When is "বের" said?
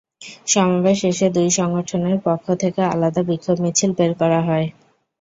3.97-4.11